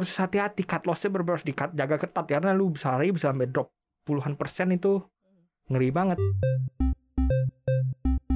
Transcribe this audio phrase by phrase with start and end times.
[0.00, 0.62] harus hati-hati.
[0.64, 2.24] Cut lossnya benar harus di cut jaga ketat.
[2.24, 3.68] Karena lu sehari bisa sampai drop
[4.06, 5.02] puluhan persen itu
[5.68, 6.18] ngeri banget.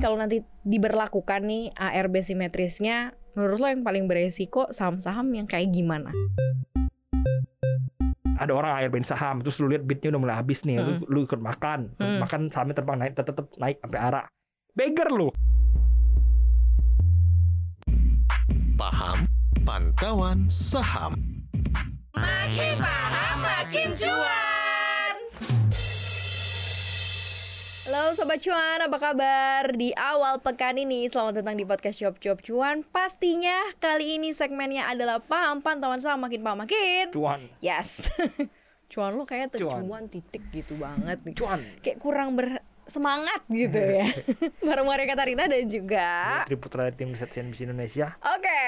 [0.02, 6.10] Kalau nanti diberlakukan nih ARB simetrisnya, menurut lo yang paling beresiko saham-saham yang kayak gimana?
[8.42, 11.38] ada orang ARB saham terus lu lihat bitnya udah mulai habis nih lu, lu ikut
[11.38, 11.94] makan.
[11.94, 12.20] Terus Hmm.
[12.26, 14.24] makan sahamnya terbang naik tetep, tetep naik sampai arah.
[14.74, 15.30] Beggar lu.
[18.74, 19.30] Paham
[19.62, 21.14] Pantauan Saham
[22.12, 25.16] Makin paham, makin cuan.
[27.82, 29.72] Halo Sobat Cuan, apa kabar?
[29.72, 34.92] Di awal pekan ini, selamat datang di podcast Cuap Cuap Cuan Pastinya kali ini segmennya
[34.92, 38.12] adalah paham pantauan saham makin paham makin cuan Yes
[38.92, 39.88] Cuan lo kayak tuh Cuan.
[39.88, 42.36] cuan titik gitu banget nih cuan Kayak kurang
[42.84, 44.06] bersemangat gitu ya
[44.66, 48.62] Bareng Maria Katarina dan juga Putri Putra tim riset CNBC Indonesia Oke,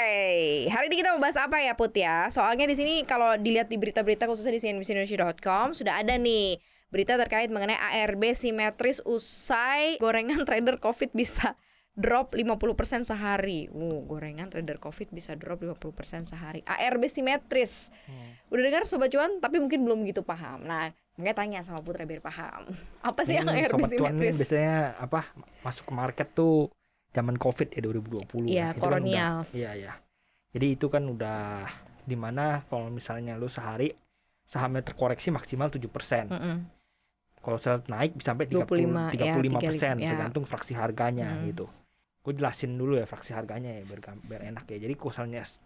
[0.70, 2.30] hari ini kita mau bahas apa ya Put ya?
[2.30, 6.62] Soalnya di sini kalau dilihat di berita-berita khususnya di cnbcindonesia.com sudah ada nih
[6.95, 11.59] berita terkait mengenai ARB simetris usai gorengan trader Covid bisa
[11.95, 13.71] drop 50% sehari.
[13.71, 16.62] Uh, gorengan trader Covid bisa drop 50% sehari.
[16.66, 17.90] ARB simetris.
[18.51, 20.66] Udah dengar sobat cuan tapi mungkin belum gitu paham.
[20.66, 22.66] Nah, makanya tanya sama Putra biar paham.
[23.09, 24.37] Apa sih yang sobat cuan ini simetris?
[24.43, 25.21] biasanya apa
[25.62, 26.68] masuk ke market tuh
[27.15, 29.02] zaman covid ya 2020 Iya, Itu kan
[29.54, 29.95] iya iya
[30.51, 31.66] jadi itu kan udah
[32.02, 33.95] di mana kalau misalnya lu sehari
[34.45, 35.87] sahamnya terkoreksi maksimal 7%
[36.30, 36.56] Mm-mm.
[37.38, 40.10] kalau sel naik bisa sampai 30, 25, ya, 35 persen 35, ya.
[40.10, 41.46] tergantung fraksi harganya Hmm.
[41.49, 41.66] gitu
[42.24, 45.12] gue jelasin dulu ya fraksi harganya ya biar, biar enak ya jadi kalau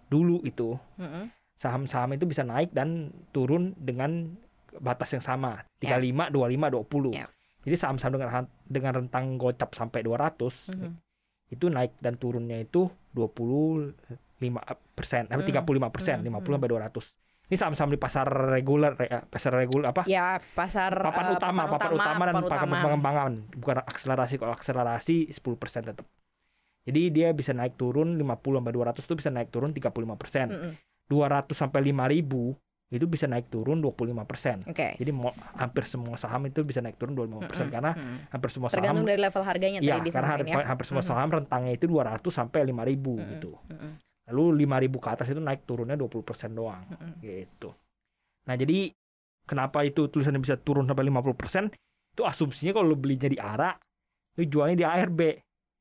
[0.08, 1.30] dulu itu Mm-mm.
[1.56, 4.36] saham-saham itu bisa naik dan turun dengan
[4.78, 7.26] batas yang sama 35 25 20 Ya.
[7.62, 8.28] jadi saham-saham dengan
[8.64, 10.90] dengan rentang gocap sampai 200 Mhm.
[11.48, 14.60] itu naik dan turunnya itu 25
[14.92, 15.48] persen apa Hmm.
[15.48, 17.04] 35 persen Hmm, 50 sampai 200
[17.48, 21.90] ini saham-saham di pasar reguler ya, pasar reguler apa Ya, pasar papan eh, utama, papan
[21.96, 24.36] utama dan papan papan pengembangan, bukan akselerasi.
[24.36, 26.04] Kalau akselerasi 10% tetap.
[26.84, 30.52] Jadi dia bisa naik turun 50 sampai 200 itu bisa naik turun 35%.
[30.52, 30.72] Mm-mm.
[31.08, 32.52] 200 sampai 5000
[32.88, 34.64] itu bisa naik turun 25%.
[34.64, 34.96] Oke.
[34.96, 37.68] Jadi mo- hampir semua saham itu bisa naik turun 25% Mm-mm.
[37.68, 38.16] karena Mm-mm.
[38.32, 40.68] hampir semua tergantung saham dari level harganya Iya, tadi karena disampaikan hampir, ya.
[40.72, 43.28] hampir semua saham rentangnya itu 200 sampai 5000 Mm-mm.
[43.36, 43.52] gitu.
[43.68, 43.92] Mm-mm.
[44.28, 46.16] Lalu 5000 ke atas itu naik turunnya 20%
[46.50, 47.12] doang Mm-mm.
[47.20, 47.70] gitu.
[48.48, 48.78] Nah, jadi
[49.44, 51.68] kenapa itu tulisannya bisa turun sampai 50%?
[52.16, 53.76] Itu asumsinya kalau lu belinya di ARA,
[54.34, 55.20] lu jualnya di ARB.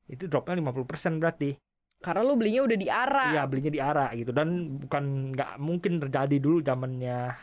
[0.08, 1.56] Itu dropnya 50% berarti.
[1.98, 3.26] Karena lu belinya udah di ARA.
[3.34, 4.30] Iya, belinya di ARA gitu.
[4.30, 7.34] Dan bukan nggak mungkin terjadi dulu zamannya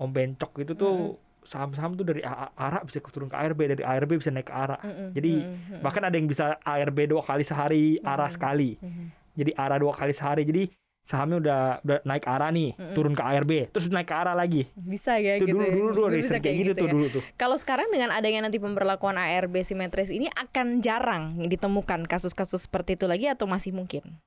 [0.00, 4.32] Om Bencok itu tuh saham-saham tuh dari ARA bisa turun ke ARB, dari ARB bisa
[4.32, 4.80] naik ke ARA.
[4.80, 5.08] Mm-mm.
[5.12, 5.80] Jadi, Mm-mm.
[5.84, 8.34] Bahkan ada yang bisa ARB dua kali sehari, ARA Hmm.
[8.36, 8.70] sekali.
[8.80, 9.04] Mhm.
[9.36, 10.42] Jadi ARA dua kali sehari.
[10.48, 10.62] Jadi
[11.10, 12.94] sahamnya udah udah naik ARA nih, Mm-mm.
[12.94, 14.70] turun ke ARB, terus naik ke ARA lagi.
[14.78, 15.58] bisa ya itu gitu.
[15.58, 15.72] dulu ya.
[15.74, 16.92] dulu dulu Bisa riset kayak gitu, tuh ya.
[16.94, 17.22] dulu tuh.
[17.34, 23.10] Kalau sekarang dengan adanya nanti pemberlakuan ARB simetris ini akan jarang ditemukan kasus-kasus seperti itu
[23.10, 24.22] lagi atau masih mungkin?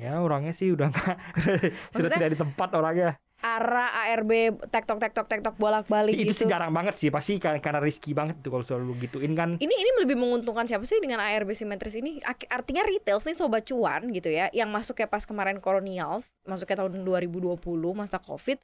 [0.00, 1.16] Ya orangnya sih udah nggak
[1.92, 3.20] sudah tidak di tempat orangnya.
[3.40, 6.44] ARA, ARB, tektok tektok tektok bolak-balik itu gitu.
[6.44, 9.56] sih jarang banget sih pasti karena, karena risky banget tuh kalau selalu gituin kan.
[9.56, 12.20] Ini ini lebih menguntungkan siapa sih dengan ARB simetris ini?
[12.52, 17.56] Artinya retail nih sobat cuan gitu ya, yang masuknya pas kemarin kolonials, masuknya tahun 2020
[17.96, 18.60] masa Covid.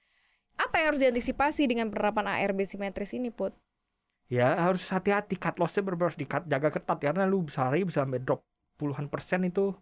[0.57, 3.57] Apa yang harus diantisipasi dengan penerapan ARB simetris ini, Put?
[4.27, 8.03] Ya harus hati-hati cut lossnya bener harus di cut jaga ketat karena lu sehari bisa
[8.03, 8.43] sampai drop
[8.75, 9.73] puluhan persen itu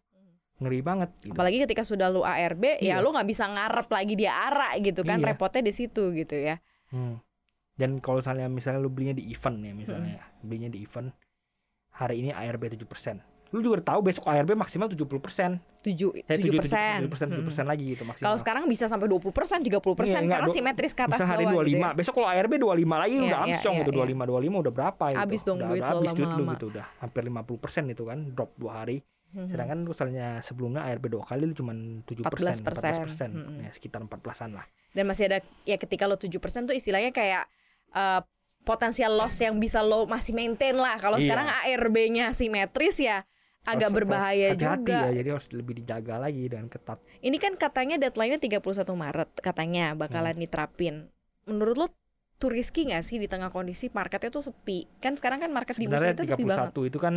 [0.57, 1.11] ngeri banget.
[1.21, 1.33] Gitu.
[1.33, 3.03] Apalagi ketika sudah lu ARB, ya Iya.
[3.03, 5.27] lu nggak bisa ngarep lagi dia ARA gitu kan, Iya.
[5.31, 6.63] repotnya di situ gitu ya.
[6.89, 7.19] Hmm.
[7.75, 10.43] Dan kalau misalnya misalnya lu belinya di event ya misalnya Hmm.
[10.43, 11.11] belinya di event
[11.93, 13.19] hari ini ARB 7%.
[13.51, 15.63] Lu juga tahu besok ARB maksimal 70%.
[15.81, 17.07] 7 Eh, 7 persen.
[17.07, 18.25] 7%, 7% lagi gitu maksimal.
[18.25, 21.45] Kalau sekarang bisa sampai 20 persen, 30 persen Iya, karena simetris ke atas Misal hari
[21.45, 21.91] bawah 25, gitu ya.
[21.95, 23.99] besok kalau ARB 25 lagi Iya, udah iya, amsyong gitu iya.
[24.01, 25.19] 25 25 udah berapa itu?
[25.21, 26.53] Habis dong udah, duit udah lo lama-lama.
[26.53, 28.97] gitu udah hampir 50% itu kan drop dua hari.
[29.35, 29.51] Mhm.
[29.51, 32.63] Sedangkan misalnya sebelumnya ARB dua kali lu cuma 7 14%.
[32.63, 33.59] 14%, Mm-mm.
[33.61, 34.67] ya sekitar 14-an lah.
[34.91, 37.51] Dan masih ada ya ketika lo 7 persen tuh istilahnya kayak
[37.91, 38.21] eh,
[38.63, 40.97] potensial loss yang bisa lo masih maintain lah.
[40.97, 41.25] Kalau Iya.
[41.27, 43.27] sekarang ARB-nya simetris ya
[43.63, 44.99] agak Harus- berbahaya harus hati-hati juga.
[45.01, 46.99] ya, jadi harus lebih dijaga lagi dengan ketat.
[47.19, 48.63] Ini kan katanya deadline-nya 31
[48.95, 50.43] Maret katanya bakalan Hmm.
[50.43, 50.95] diterapin.
[51.45, 51.87] Menurut lo
[52.35, 54.85] tuh risky nggak sih di tengah kondisi marketnya tuh sepi?
[55.01, 56.71] Kan sekarang kan market di bursa Sebenarnya itu sepi banget.
[56.77, 57.15] 31 itu kan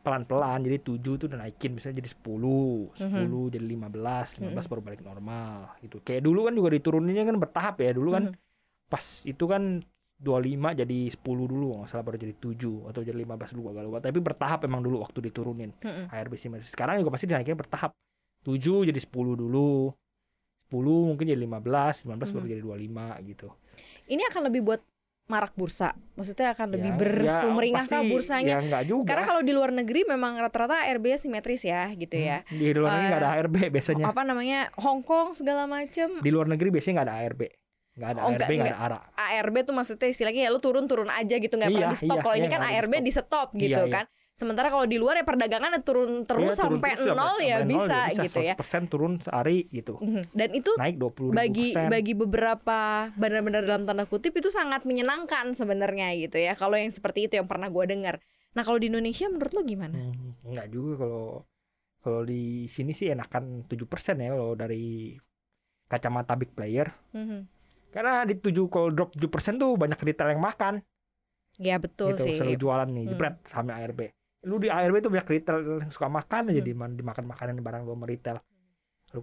[0.00, 3.10] pelan-pelan jadi 7 tuh udah naikin misalnya jadi 10, Mhm.
[3.12, 4.70] 10 jadi 15, 15 Mhm.
[4.72, 5.96] baru balik normal gitu.
[6.00, 7.90] Kayak dulu kan juga dituruninnya kan bertahap ya.
[7.92, 8.34] Dulu kan Mhm.
[8.88, 9.62] pas itu kan
[10.22, 13.98] 25 jadi 10 dulu nggak salah baru jadi 7 atau jadi 15 dulu agak lupa.
[13.98, 16.08] Tapi bertahap emang dulu waktu diturunin Mhm.
[16.08, 16.70] ARB simetris.
[16.70, 17.90] Sekarang juga pasti dinaikin bertahap.
[18.46, 19.90] 7 jadi 10 dulu.
[20.74, 22.50] Mungkin jadi 15, 19 baru Mhm.
[22.50, 23.48] jadi 25 gitu.
[24.06, 24.80] Ini akan lebih buat
[25.24, 25.94] marak bursa.
[26.12, 28.52] Maksudnya akan lebih Ya, bersumringah pasti bursanya?
[28.52, 29.06] Ya enggak juga.
[29.06, 32.42] Karena kalau di luar negeri memang rata-rata ARB simetris ya gitu ya.
[32.44, 34.04] Hmm, Di luar negeri nggak ada Eh, ARB biasanya.
[34.06, 34.60] Apa namanya?
[34.76, 37.42] Hong Kong segala macem Di luar negeri biasanya nggak ada ARB.
[37.92, 38.98] Nggak ada Oh, ARB, nggak- ada ARA.
[39.14, 42.08] ARB tuh maksudnya istilahnya ya lu turun-turun aja gitu nggak pernah Iya, di stop.
[42.10, 44.04] iya, Kalau ini iya, kan nggak ada ARB di stop gitu Iya, iya.
[44.42, 47.70] Sementara kalau di luar ya perdagangan turun terus Iya, turun sampai terus nol ya sampai
[47.70, 48.54] nol bisa gitu ya.
[48.58, 49.94] 100% turun sehari gitu.
[49.96, 50.22] Mhm.
[50.34, 51.86] Dan itu Naik 20 bagi persen.
[51.88, 52.80] bagi beberapa
[53.14, 56.52] benar-benar dalam tanda kutip itu sangat menyenangkan sebenarnya gitu ya.
[56.52, 58.18] Kalau yang seperti itu yang pernah gua dengar.
[58.52, 59.94] Nah kalau di Indonesia menurut lo gimana?
[59.94, 61.26] Hmm, enggak juga kalau
[62.02, 63.86] kalau di sini sih enakan 7%
[64.18, 65.14] ya kalau dari
[65.86, 66.90] kacamata big player.
[67.12, 67.46] Mhm.
[67.88, 70.80] Karena di 7 kalau drop 7% tuh banyak retail yang makan
[71.56, 72.24] Ya betul gitu.
[72.24, 72.36] sih.
[72.36, 73.12] Selalu jualan nih, Hmm.
[73.12, 74.08] jebret sama ARB.
[74.42, 76.66] Lu di ARB tuh banyak retail yang suka makan aja Hmm.
[76.66, 78.42] di dimakan makanan barang lu retail.
[79.12, 79.20] Lu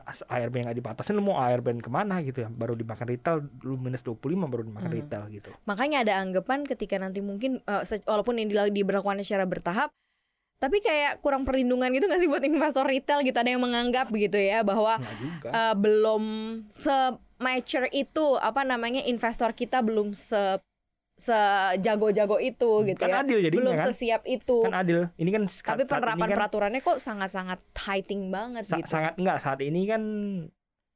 [0.00, 3.74] as- ARB nggak dibatasin lu mau ARB ke mana gitu ya baru dimakan retail lu
[3.74, 4.16] minus 25
[4.46, 4.98] baru dimakan Hmm.
[4.98, 9.90] retail gitu Makanya ada anggapan ketika nanti mungkin se- walaupun ini diberlakukan secara bertahap
[10.56, 14.38] tapi kayak kurang perlindungan gitu nggak sih buat investor retail gitu ada yang menganggap begitu
[14.38, 15.02] ya bahwa
[15.42, 16.22] eh, belum
[16.70, 16.94] se
[17.36, 20.62] mature itu apa namanya investor kita belum se
[21.14, 23.20] sejago-jago itu gitu kan ya.
[23.22, 23.86] adil jadinya belum kan.
[23.88, 24.58] sesiap itu.
[24.62, 25.00] Kan adil.
[25.14, 28.88] Ini kan tapi penerapan kan peraturannya kok sangat-sangat tightening banget sa- gitu.
[28.88, 30.02] sangat enggak saat ini kan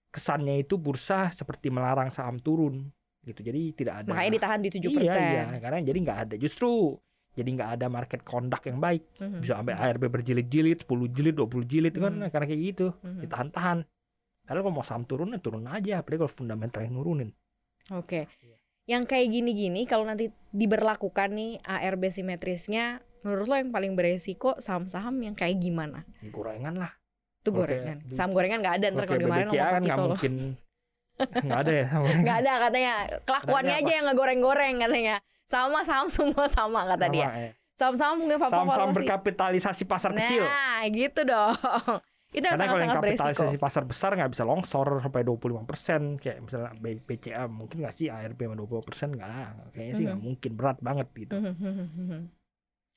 [0.09, 2.89] kesannya itu bursa seperti melarang saham turun
[3.23, 3.41] gitu.
[3.41, 5.59] Jadi tidak ada makanya ditahan di 7% iya iya.
[5.59, 6.35] karena jadi nggak ada.
[6.37, 6.97] Justru
[7.37, 9.05] jadi nggak ada market conduct yang baik.
[9.19, 9.41] Mhm.
[9.41, 12.31] bisa sampai ARB berjilid-jilid 10 jilid 20 jilid itu kan Hmm.
[12.31, 12.87] karena kayak gitu.
[12.99, 13.21] Mhm.
[13.23, 13.79] ditahan-tahan.
[14.47, 16.01] Kalau kalau mau saham turun ya turun aja.
[16.01, 17.31] Apalagi kalau fundamentalnya nurunin.
[17.93, 18.31] Oke.
[18.41, 18.57] Iya.
[18.87, 25.19] Yang kayak gini-gini kalau nanti diberlakukan nih ARB simetrisnya, menurut lo yang paling beresiko saham-saham
[25.21, 26.07] yang kayak gimana?
[26.25, 26.95] Gorengan lah
[27.37, 27.99] Itu Oke, gorengan.
[28.01, 30.09] di- Saham gorengan nggak ada ntar kalau kemarin lo nggak gitu loh.
[30.15, 30.35] mungkin
[31.17, 31.87] nggak ada ya.
[32.23, 32.93] Nggak ada katanya.
[33.23, 35.17] Kelakuannya aja yang ngegoreng-goreng katanya.
[35.45, 37.27] Sama saham semua sama kata Sama, dia.
[37.27, 37.51] ya.
[37.73, 38.97] Saham-saham mungkin saham-saham favorit.
[39.03, 41.57] berkapitalisasi pasar kecil Nah, gitu dong.
[42.37, 43.25] Itu Karena kalau yang beresiko.
[43.33, 48.37] kapitalisasi pasar besar nggak bisa longsor sampai 25% kayak misalnya BCA mungkin nggak sih ARB
[48.39, 50.27] sama 20% nggak kayaknya sih nggak Mhm.
[50.29, 52.21] mungkin berat banget gitu Mhm.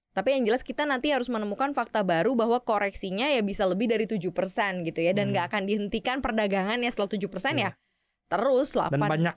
[0.09, 4.03] Tapi yang jelas kita nanti harus menemukan fakta baru bahwa koreksinya ya bisa lebih dari
[4.03, 5.33] 7% gitu ya dan Hmm.
[5.33, 7.63] nggak akan dihentikan perdagangan ya setelah 7% Iya.
[7.63, 7.71] ya
[8.27, 9.35] terus 8 dan banyak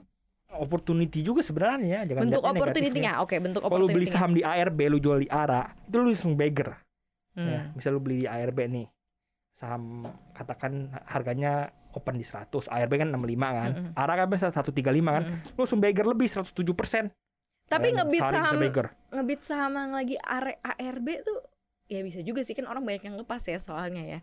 [0.53, 3.23] opportunity juga sebenarnya jangan bentuk opportunity-nya.
[3.23, 6.35] Oke, bentuk kalau lu beli saham di ARB lu jual di ARA itu lu langsung
[6.35, 6.83] beggar
[7.33, 7.47] Hmm.
[7.47, 8.85] ya misal lu beli di ARB nih
[9.53, 10.03] saham
[10.33, 13.91] katakan harganya open di 100 ARB kan 65 kan Mm-mm.
[13.93, 15.53] ARA kan bisa 135 kan Mm-mm.
[15.53, 17.13] lu langsung beggar lebih 107%
[17.63, 18.53] Tapi ngebit saham
[19.09, 21.39] ngebit saham yang lagi AR- ARB tuh
[21.85, 24.19] ya bisa juga sih kan orang banyak yang lepas ya soalnya ya.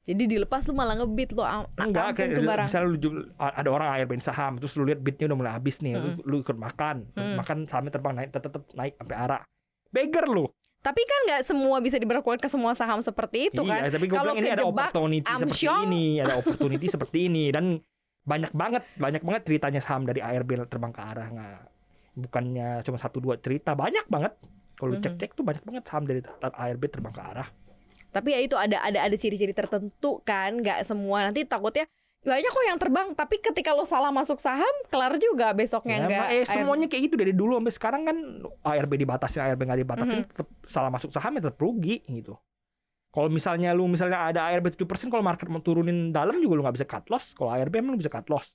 [0.00, 1.44] Jadi dilepas lu malah ngebit lu
[1.76, 2.68] Enggak, kayak barang.
[2.72, 2.96] misalnya lu
[3.36, 6.24] ada orang ARB saham, terus lu lihat bitnya udah mulai habis nih, lu, Mm-mm.
[6.24, 7.36] lu ikut makan, terus Mm.
[7.36, 9.40] makan sahamnya terbang naik, tetep naik sampai arah.
[9.92, 10.48] Beggar lu.
[10.80, 13.84] Tapi kan nggak semua bisa diberlakukan ke semua saham seperti itu kan.
[13.84, 15.82] Iya, tapi gue Kalau ini ada kejebak opportunity seperti Amsyong.
[15.86, 17.64] ini, ada opportunity seperti ini dan
[18.20, 21.60] banyak banget, banyak banget ceritanya saham dari ARB terbang ke arah nggak,
[22.18, 24.32] bukannya cuma satu dua cerita, banyak banget.
[24.74, 25.04] Kalau lu Mhm.
[25.04, 27.48] cek-cek tuh banyak banget saham dari ARB terbang ke arah.
[28.10, 31.84] Tapi ya itu ada ada ada ciri-ciri tertentu kan, nggak semua nanti takutnya
[32.20, 33.08] banyak kok yang terbang.
[33.12, 36.12] Tapi ketika lo salah masuk saham, kelar juga besoknya Ya, nggak.
[36.12, 38.16] emang, eh, air- semuanya kayak gitu dari dulu sampai sekarang kan
[38.62, 40.28] ARB dibatasin, ARB nggak dibatasin, Mhm.
[40.28, 42.36] tetep salah masuk saham ya tetap rugi gitu.
[43.10, 46.76] Kalau misalnya lu misalnya ada ARB 7%, kalau market mau turunin dalam juga lu nggak
[46.76, 47.32] bisa cut loss.
[47.32, 48.52] Kalau ARB emang lu bisa cut loss.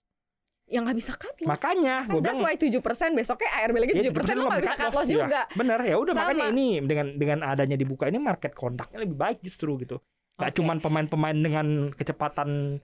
[0.65, 1.45] yang nggak bisa cut loss.
[1.47, 2.81] Makanya Kan gue bilang why 7%
[3.13, 5.13] besoknya ARB lagi ya, 7% lo nggak bisa cut loss ya.
[5.21, 5.41] juga.
[5.53, 9.77] Bener ya udah makanya ini dengan dengan adanya dibuka ini market conductnya lebih baik justru
[9.77, 10.01] gitu.
[10.35, 10.57] Gak Oke.
[10.57, 12.81] cuman pemain-pemain dengan kecepatan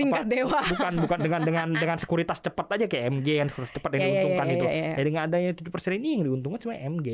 [0.00, 0.60] Tingkat apa, dewa.
[0.66, 4.06] bukan bukan dengan dengan dengan sekuritas cepat aja kayak MG yang sekuritas cepat yang Ya,
[4.06, 4.64] ya, diuntungkan ya, itu.
[4.64, 4.90] ya, ya.
[4.90, 7.08] Ya dengan adanya 7% ini yang diuntungkan cuma MG.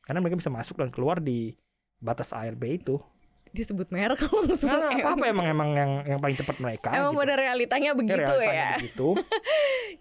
[0.00, 1.54] Karena mereka bisa masuk dan keluar di
[1.96, 2.98] batas ARB itu.
[3.50, 4.66] Disebut merek langsung.
[4.66, 6.90] Nah, apa, apa Emang- emang yang yang paling cepat mereka.
[6.90, 7.22] Emang gitu.
[7.22, 8.70] pada realitanya Ya, begitu realitanya ya.
[8.76, 9.08] begitu.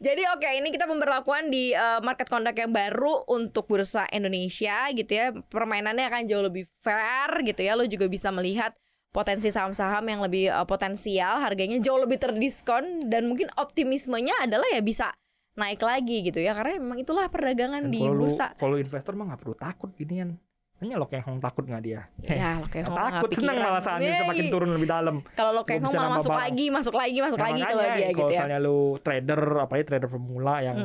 [0.01, 5.11] Jadi oke ini kita pemberlakuan di eh, market conduct yang baru untuk bursa Indonesia gitu
[5.11, 5.31] ya.
[5.47, 7.77] Permainannya akan jauh lebih fair gitu ya.
[7.77, 8.73] Lo juga bisa melihat
[9.13, 14.81] potensi saham-saham yang lebih eh, potensial, harganya jauh lebih terdiskon dan mungkin optimismenya adalah ya
[14.81, 15.13] bisa
[15.53, 16.51] naik lagi gitu ya.
[16.51, 18.57] Karena memang itulah perdagangan Dan di kalau lu- bursa.
[18.57, 20.33] kalau investor mah nggak perlu takut ginian.
[20.81, 22.09] Hanya lo kayak takut nggak dia?
[22.19, 25.15] Ya lo kayak Nggak ngomong takut seneng malah sahamnya semakin turun lebih dalam.
[25.31, 28.09] Kalau lo bisa ngomong malah masuk lagi, masuk lagi, masuk Nah, lagi kalau dia kalau
[28.09, 28.27] gitu ya.
[28.33, 30.77] misalnya lu trader apalagi trader pemula yang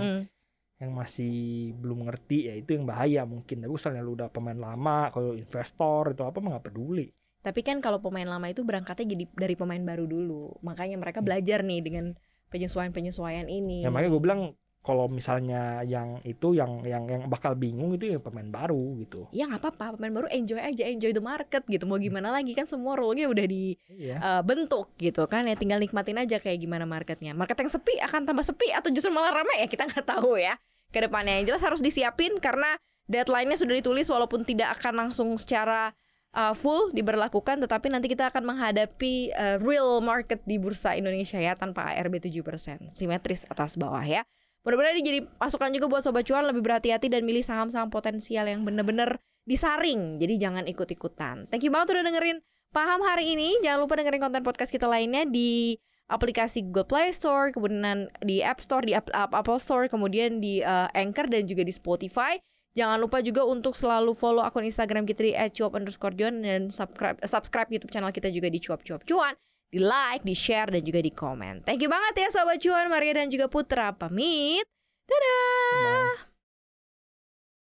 [0.78, 1.34] yang masih
[1.74, 6.14] belum ngerti ya itu yang bahaya mungkin tapi misalnya lu udah pemain lama kalau investor
[6.14, 9.80] itu apa mah nggak peduli Tapi kan kalau pemain lama itu berangkatnya jadi dari pemain
[9.80, 10.58] baru dulu.
[10.60, 11.26] Makanya mereka Hmm.
[11.30, 12.04] belajar nih dengan
[12.50, 13.82] penyesuaian-penyesuaian ini.
[13.82, 14.42] Ya makanya gue bilang
[14.80, 19.28] kalau misalnya yang itu yang yang yang bakal bingung itu ya pemain baru gitu.
[19.30, 21.84] Ya nggak apa-apa, pemain baru enjoy aja, enjoy the market gitu.
[21.84, 24.16] Mau gimana lagi kan semua role-nya udah Iya.
[24.16, 25.54] dibentuk gitu kan ya.
[25.54, 27.36] Tinggal nikmatin aja kayak gimana marketnya.
[27.36, 30.56] Market yang sepi akan tambah sepi atau justru malah ramai ya kita nggak tahu ya.
[30.88, 35.92] Ke depannya yang jelas harus disiapin karena deadline-nya sudah ditulis walaupun tidak akan langsung secara
[36.34, 41.54] uh, full diberlakukan tetapi nanti kita akan menghadapi uh, real market di bursa Indonesia ya
[41.54, 42.92] tanpa ARB 7%.
[42.92, 44.24] Simetris atas bawah ya.
[44.66, 48.66] Mudah-mudahan ini jadi masukan juga buat sobat cuan lebih berhati-hati dan milih saham-saham potensial yang
[48.66, 49.16] bener-bener
[49.48, 50.20] disaring.
[50.20, 51.48] Jadi jangan ikut-ikutan.
[51.48, 53.56] Thank you banget udah dengerin Paham hari ini.
[53.64, 58.60] Jangan lupa dengerin konten podcast kita lainnya di aplikasi Google Play Store, kemudian di App
[58.60, 62.36] Store, di App- App- Apple Store, kemudian di uh, Anchor dan juga di Spotify.
[62.78, 67.90] Jangan lupa juga untuk selalu follow akun Instagram kita di @cuap_cuan dan subscribe subscribe YouTube
[67.90, 69.34] channel kita juga di cuap cuap cuan.
[69.68, 71.66] Di like, di share dan juga di komen.
[71.66, 74.64] Thank you banget ya sobat cuan Maria dan juga Putra pamit.
[75.10, 76.24] Dadah.
[76.24, 76.27] Bye.